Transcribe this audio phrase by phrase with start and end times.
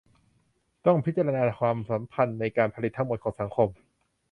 [0.85, 3.69] ต้องพิจารณาความสัมพันธ์ในการผลิตทั้งหมดของสังคม